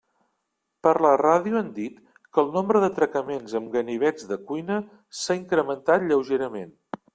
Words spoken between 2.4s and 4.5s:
el nombre d'atracaments amb ganivets de